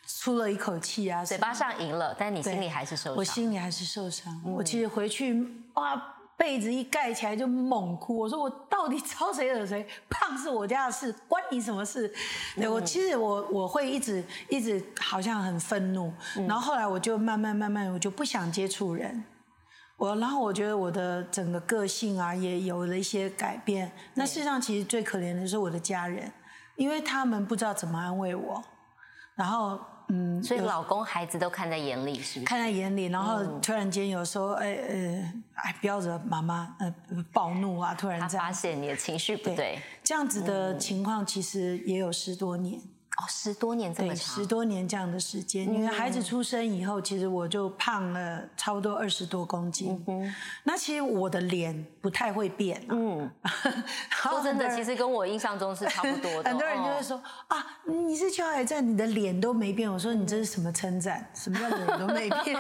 [0.07, 3.17] 出了一口气啊，嘴巴上赢了，但你心里还是受伤。
[3.17, 4.41] 我心里还是受伤。
[4.45, 8.17] 我其实回去哇，被子一盖起来就猛哭。
[8.17, 9.87] 我说我到底招谁惹谁？
[10.09, 12.13] 胖是我家的事，关你什么事？
[12.57, 16.13] 对我其实我我会一直一直好像很愤怒，
[16.49, 19.25] 然后后来我就慢慢慢慢我就不想接触人。
[20.03, 23.89] 我然后我觉得我的整个个性啊也有了一些改变。
[24.15, 26.29] 那事实上其实最可怜的是我的家人，
[26.75, 28.61] 因为他们不知道怎么安慰我。
[29.37, 32.45] 然后嗯，所以老公、孩子都看在眼里，是不是？
[32.45, 36.93] 看在眼里，然后突然间有时候，哎呃，哎，不要惹妈妈，呃，
[37.33, 42.81] 暴怒啊，突然他发现你的情绪不对，这样子的情况其实也有十多年。
[43.19, 50.03] 哦，十多年这么长，十多年这样的时间，因为孩子出生以后，其实我就胖了差不多二十多公斤。
[50.65, 52.83] 那其实我的脸不太会变。
[52.89, 53.31] 嗯，
[54.11, 56.49] 说真的，其实跟我印象中是差不多的。
[56.51, 59.93] 很多人就会说啊，你是邱海战，你的脸都没变。
[59.93, 61.31] 我说你这是什么称赞？
[61.35, 62.57] 什么叫脸都没变？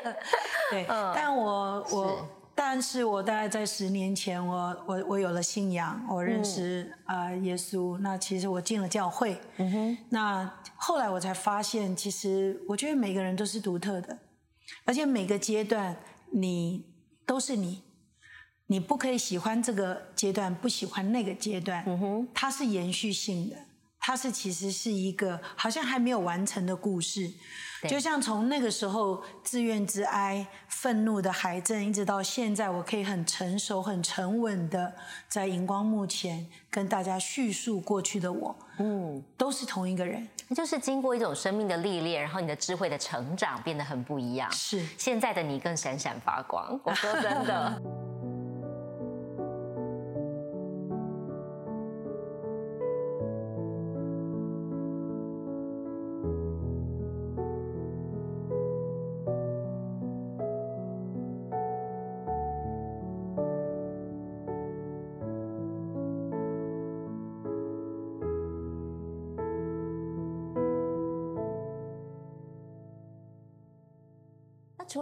[0.70, 2.28] 对，但我我。
[2.58, 7.98] 但是我大概在十年前，我我我有了信仰，我认识啊耶稣。
[7.98, 9.38] 那其实我进了教会。
[9.58, 9.98] 嗯哼。
[10.08, 14.18] 那后来我才发现，其实我觉得每个人都是独特的，
[14.86, 15.94] 而且每个阶段
[16.32, 16.86] 你
[17.26, 17.82] 都是你，
[18.68, 21.84] 你不可以喜欢这个阶段，不喜欢那个阶段。
[21.86, 22.28] 嗯哼。
[22.32, 23.56] 它是延续性的。
[23.98, 27.32] 它是其实是一个好像还没有完成的故事，
[27.88, 34.92] 就像从那个时候自怨自哀、愤怒的海正，一直到现在，我可以很成熟、很沉稳的
[35.28, 44.84] 在荧光幕前跟大家叙述过去的我，嗯，都是同一个人，就是经过一种生命的历练，然后你的智慧的成长变得很不一样，是。
[44.96, 46.80] 现在的你更闪闪发光。
[46.82, 47.82] 我说真的。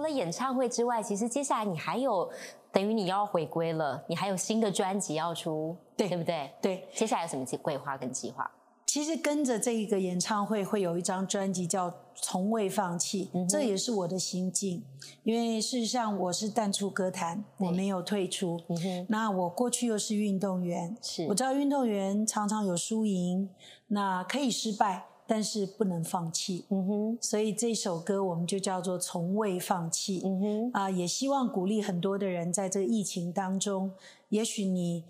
[0.05, 2.31] 了演唱会之外，其实接下来你还有
[2.71, 6.53] 等于你要回归了，你还有新的专辑要出，对对不对？
[6.63, 8.49] 对，接下来有什么规划跟计划？
[8.87, 14.85] 其实跟着这一个演唱会会有一张专辑叫《从未放弃》，这也是我的心境。
[15.25, 18.61] 因为事实上我是淡出歌坛，我没有退出。
[19.09, 23.51] 那我过去又是运动员，是我知道运动员常常有输赢，
[23.89, 25.07] 那可以失败。
[25.27, 33.93] 但是不能放弃，嗯哼，所以这首歌我们就叫做从未放弃，嗯哼，啊，也希望鼓励很多的人在这个疫情当中，
[34.29, 35.05] 也许你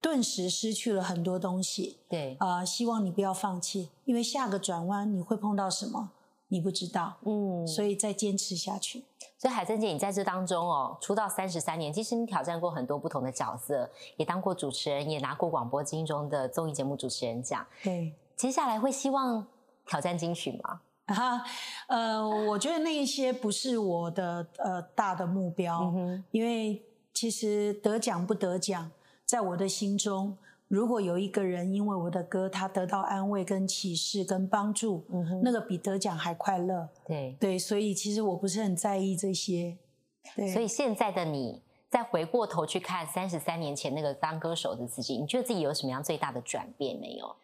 [0.00, 6.10] 顿时失去了很多东西，对，啊，希望你不要放弃，因为下个转弯你会碰到什么，
[6.48, 9.04] 你不知道，嗯，所以再坚持下去。
[9.38, 18.12] 所以海珍姐，你在这当中哦，出道三十三年，其实你挑战过很多不同的角色，也当过主持人，也拿过广播金钟的综艺节目主持人奖，对。
[18.36, 19.46] 接下来会希望
[19.86, 20.80] 挑战金曲吗？
[21.06, 21.42] 哈，
[21.86, 25.92] 呃，我觉得那一些不是我的呃大的目标，
[26.32, 26.82] 因为
[27.14, 28.90] 其实得奖不得奖，
[29.24, 30.36] 在我的心中，
[30.68, 35.04] 如果有一个人因为我的歌他得到安慰、跟启示、跟帮助，
[35.42, 36.88] 那个比得奖还快乐。
[37.06, 39.78] 对对，所以其实我不是很在意这些。
[40.34, 47.36] 对，所以现在的你再回过头去看三十三年前那个当歌手的自己，你觉得自己有什么样最大的转变没有？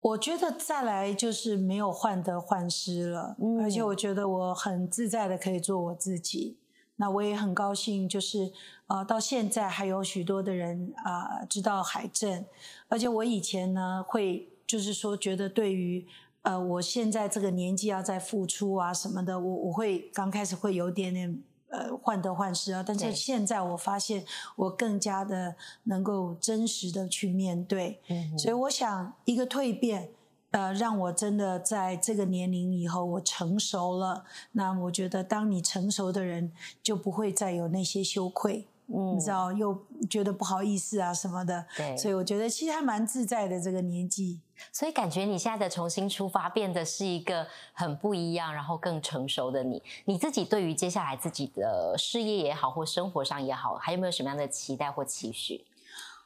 [0.00, 6.56] 我觉得再来就是没有患得患失了，而且我觉得我很自在的可以做我自己。
[6.96, 8.52] 那我也很高兴，就是
[8.86, 12.44] 呃，到现在还有许多的人啊知道海正，
[12.88, 16.06] 而且我以前呢会就是说觉得对于
[16.42, 21.42] 呃我现在这个年纪要再付出啊什么的，我我会刚开始会有点点。
[21.70, 22.84] 呃，患得患失啊！
[22.86, 24.24] 但是现在我发现，
[24.56, 25.54] 我更加的
[25.84, 28.00] 能够真实的去面对。
[28.08, 30.10] 嗯，所以我想一个蜕变，
[30.50, 34.24] 呃，让我真的在这个年龄以后，我成熟了。
[34.52, 36.52] 那我觉得，当你成熟的人，
[36.82, 38.66] 就不会再有那些羞愧。
[38.92, 41.64] 嗯，你知道，又觉得不好意思啊什么的。
[41.76, 44.40] 对，所以我觉得其实还蛮自在的这个年纪。
[44.72, 49.82] 所以感觉你现在的重新出发，变得是一个很不一样，然后更成熟的你。
[50.04, 55.64] 你自己对于接下来自己的事业也好，或生活上也好，还有没有什么样的期待或期许？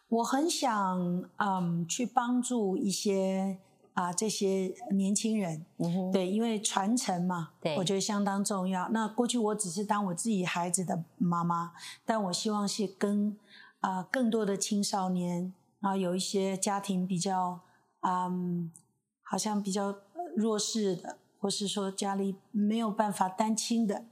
[0.08, 3.58] 我很想，嗯，去帮助一些
[3.94, 5.64] 啊这些年轻人。
[5.78, 8.88] 嗯，对，因为传承嘛，对，我觉得相当重要。
[8.90, 11.72] 那过去我只是当我自己孩子的妈妈，
[12.04, 13.36] 但我希望是跟
[13.80, 17.60] 啊更多的青少年啊有一些家庭比较。
[18.06, 18.70] 嗯，
[19.22, 19.96] 好像比较
[20.36, 24.04] 弱势的，或是说家里没有办法单亲的，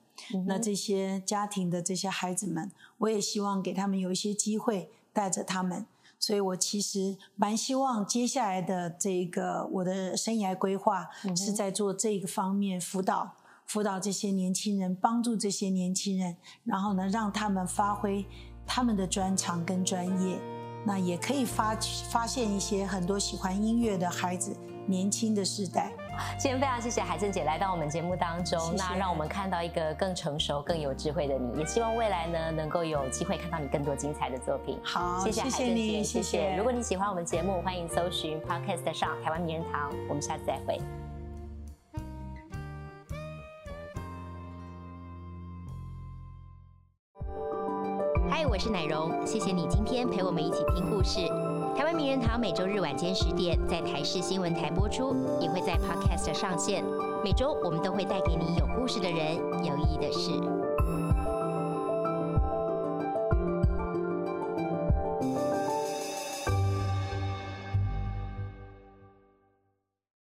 [0.47, 5.85] 那这些家庭的这些孩子们，我也希望给他们有一些机会，带着他们。
[6.23, 13.33] 所以我其实蛮希望接下来的这个我的生涯规划是在做这个方面辅导，
[13.67, 18.25] 辅导这些年轻人，帮助这些年轻人，然后呢，让他们发挥
[18.65, 20.41] 他们的专长跟专业。
[20.87, 21.77] 那也可以发
[22.09, 24.57] 发现一些很多喜欢音乐的孩子，
[24.87, 25.93] 年轻的世代。
[26.39, 34.79] 今天非常谢谢海珍姐来到我们节目当中，谢谢那让我们看到一个更成熟、更有智慧的你，也希望未来呢能够有机会看到你更多精彩的作品。
[34.85, 36.55] 好，谢谢海珍姐，你，谢谢。
[36.57, 40.81] 如果你喜欢我们节目，欢迎搜寻 Podcast 上台湾名人堂，我们下次再会。
[48.29, 51.32] 嗨，我是奶蓉，谢谢你今天陪我们一起听故事。
[51.75, 56.85] 台湾名人堂每周日晚间十点在台视新闻台播出，也会在 Podcast 上线。
[57.25, 60.62] 每周我们都会带给你有故事的人，有意义的事。